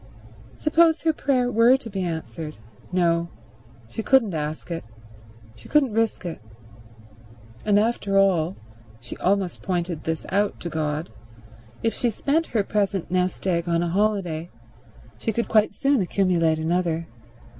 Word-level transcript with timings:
Suppose 0.55 1.03
her 1.03 1.13
prayer 1.13 1.51
were 1.51 1.77
to 1.77 1.87
be 1.87 2.01
answered? 2.01 2.55
No; 2.91 3.29
she 3.87 4.01
couldn't 4.01 4.33
ask 4.33 4.71
it; 4.71 4.83
she 5.55 5.69
couldn't 5.69 5.93
risk 5.93 6.25
it. 6.25 6.39
And 7.65 7.77
after 7.77 8.17
all—she 8.17 9.15
almost 9.17 9.61
pointed 9.61 10.03
this 10.05 10.25
out 10.29 10.59
to 10.61 10.69
God—if 10.69 11.93
she 11.93 12.09
spent 12.09 12.47
her 12.47 12.63
present 12.63 13.11
nest 13.11 13.45
egg 13.45 13.69
on 13.69 13.83
a 13.83 13.89
holiday 13.89 14.49
she 15.19 15.31
could 15.31 15.47
quite 15.47 15.75
soon 15.75 16.01
accumulate 16.01 16.57
another. 16.57 17.07